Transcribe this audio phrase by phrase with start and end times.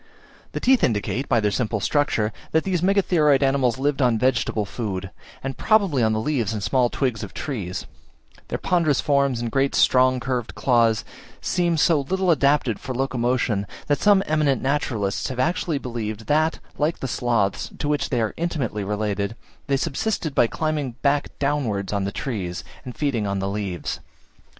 [0.53, 5.11] The teeth indicate, by their simple structure, that these Megatheroid animals lived on vegetable food,
[5.43, 7.85] and probably on the leaves and small twigs of trees;
[8.47, 11.05] their ponderous forms and great strong curved claws
[11.39, 16.97] seem so little adapted for locomotion, that some eminent naturalists have actually believed, that, like
[16.97, 19.35] the sloths, to which they are intimately related,
[19.67, 23.99] they subsisted by climbing back downwards on trees, and feeding on the leaves.